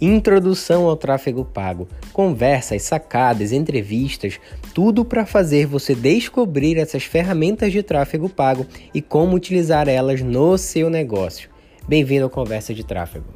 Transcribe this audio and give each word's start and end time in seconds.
Introdução 0.00 0.86
ao 0.86 0.96
tráfego 0.96 1.44
pago, 1.44 1.86
conversas, 2.10 2.82
sacadas, 2.82 3.52
entrevistas, 3.52 4.40
tudo 4.72 5.04
para 5.04 5.26
fazer 5.26 5.66
você 5.66 5.94
descobrir 5.94 6.78
essas 6.78 7.04
ferramentas 7.04 7.70
de 7.70 7.82
tráfego 7.82 8.26
pago 8.26 8.66
e 8.94 9.02
como 9.02 9.36
utilizar 9.36 9.90
elas 9.90 10.22
no 10.22 10.56
seu 10.56 10.88
negócio. 10.88 11.50
Bem-vindo 11.86 12.24
ao 12.24 12.30
Conversa 12.30 12.72
de 12.72 12.82
Tráfego. 12.82 13.26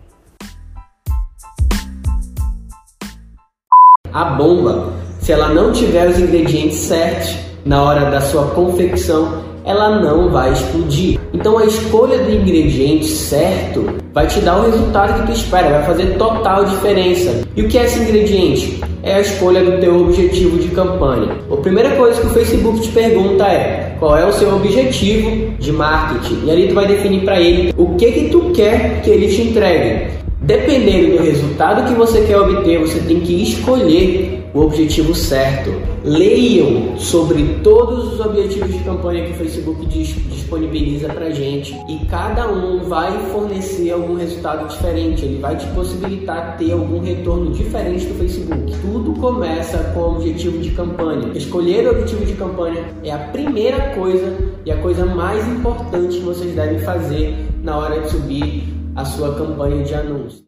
A 4.10 4.24
bomba, 4.24 4.94
se 5.20 5.32
ela 5.32 5.52
não 5.52 5.70
tiver 5.70 6.08
os 6.08 6.18
ingredientes 6.18 6.78
certos 6.78 7.36
na 7.66 7.82
hora 7.82 8.10
da 8.10 8.22
sua 8.22 8.54
confecção, 8.54 9.53
ela 9.64 10.00
não 10.00 10.30
vai 10.30 10.52
explodir. 10.52 11.18
Então 11.32 11.58
a 11.58 11.64
escolha 11.64 12.18
do 12.18 12.30
ingrediente 12.30 13.06
certo 13.06 13.86
vai 14.12 14.26
te 14.26 14.40
dar 14.40 14.58
o 14.58 14.70
resultado 14.70 15.20
que 15.20 15.26
tu 15.26 15.32
espera, 15.32 15.70
vai 15.70 15.82
fazer 15.84 16.16
total 16.16 16.64
diferença. 16.64 17.42
E 17.56 17.62
o 17.62 17.68
que 17.68 17.78
é 17.78 17.84
esse 17.84 17.98
ingrediente? 17.98 18.80
É 19.02 19.14
a 19.14 19.20
escolha 19.20 19.64
do 19.64 19.80
teu 19.80 20.00
objetivo 20.00 20.58
de 20.58 20.68
campanha. 20.68 21.36
A 21.50 21.56
primeira 21.56 21.90
coisa 21.96 22.20
que 22.20 22.26
o 22.26 22.30
Facebook 22.30 22.80
te 22.80 22.88
pergunta 22.88 23.44
é: 23.44 23.96
qual 23.98 24.16
é 24.16 24.24
o 24.24 24.32
seu 24.32 24.54
objetivo 24.54 25.52
de 25.58 25.72
marketing? 25.72 26.46
E 26.46 26.50
ali 26.50 26.68
tu 26.68 26.74
vai 26.74 26.86
definir 26.86 27.24
para 27.24 27.40
ele 27.40 27.74
o 27.76 27.96
que 27.96 28.12
que 28.12 28.28
tu 28.30 28.50
quer 28.54 29.02
que 29.02 29.10
ele 29.10 29.28
te 29.28 29.42
entregue. 29.42 30.23
Dependendo 30.44 31.16
do 31.16 31.22
resultado 31.22 31.88
que 31.88 31.94
você 31.94 32.20
quer 32.26 32.38
obter, 32.38 32.78
você 32.78 33.00
tem 33.00 33.18
que 33.20 33.42
escolher 33.42 34.44
o 34.52 34.60
objetivo 34.60 35.14
certo. 35.14 35.72
Leiam 36.04 36.98
sobre 36.98 37.60
todos 37.62 38.12
os 38.12 38.20
objetivos 38.20 38.70
de 38.70 38.78
campanha 38.80 39.24
que 39.24 39.32
o 39.32 39.36
Facebook 39.36 39.86
disponibiliza 39.86 41.08
para 41.08 41.30
gente 41.30 41.74
e 41.88 42.04
cada 42.10 42.46
um 42.46 42.80
vai 42.80 43.10
fornecer 43.32 43.90
algum 43.90 44.16
resultado 44.16 44.68
diferente. 44.68 45.24
Ele 45.24 45.38
vai 45.38 45.56
te 45.56 45.64
possibilitar 45.68 46.58
ter 46.58 46.72
algum 46.72 47.00
retorno 47.00 47.50
diferente 47.50 48.04
do 48.04 48.14
Facebook. 48.18 48.70
Tudo 48.82 49.18
começa 49.18 49.78
com 49.94 50.00
o 50.00 50.16
objetivo 50.16 50.58
de 50.58 50.72
campanha. 50.72 51.32
Escolher 51.34 51.86
o 51.86 51.92
objetivo 51.92 52.26
de 52.26 52.34
campanha 52.34 52.84
é 53.02 53.10
a 53.10 53.18
primeira 53.18 53.94
coisa 53.94 54.36
e 54.66 54.70
a 54.70 54.76
coisa 54.76 55.06
mais 55.06 55.48
importante 55.48 56.18
que 56.18 56.22
vocês 56.22 56.54
devem 56.54 56.80
fazer 56.80 57.34
na 57.62 57.78
hora 57.78 58.02
de 58.02 58.10
subir 58.10 58.83
a 58.94 59.04
sua 59.04 59.34
campanha 59.34 59.82
de 59.82 59.92
anúncio. 59.94 60.44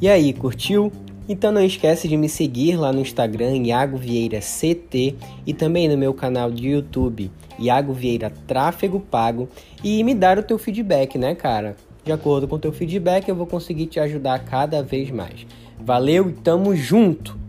E 0.00 0.08
aí, 0.08 0.32
curtiu? 0.34 0.92
Então 1.28 1.50
não 1.50 1.64
esquece 1.64 2.06
de 2.06 2.16
me 2.16 2.28
seguir 2.28 2.76
lá 2.76 2.92
no 2.92 3.00
Instagram, 3.00 3.56
Iago 3.56 3.96
Vieira 3.96 4.38
CT, 4.38 5.16
e 5.46 5.54
também 5.54 5.88
no 5.88 5.96
meu 5.96 6.12
canal 6.12 6.50
de 6.50 6.68
YouTube, 6.68 7.30
Iago 7.58 7.92
Vieira 7.92 8.30
Tráfego 8.46 9.00
Pago, 9.00 9.48
e 9.82 10.04
me 10.04 10.14
dar 10.14 10.38
o 10.38 10.42
teu 10.42 10.58
feedback, 10.58 11.18
né, 11.18 11.34
cara? 11.34 11.74
De 12.04 12.12
acordo 12.12 12.46
com 12.46 12.56
o 12.56 12.58
teu 12.58 12.72
feedback, 12.72 13.28
eu 13.28 13.34
vou 13.34 13.46
conseguir 13.46 13.86
te 13.86 13.98
ajudar 13.98 14.44
cada 14.44 14.82
vez 14.82 15.10
mais. 15.10 15.46
Valeu 15.80 16.28
e 16.28 16.32
tamo 16.32 16.76
junto! 16.76 17.45